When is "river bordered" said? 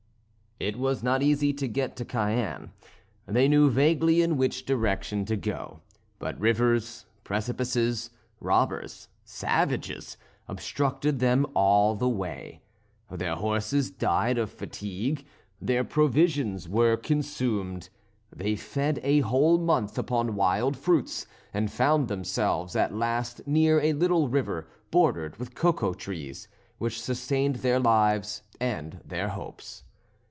24.29-25.37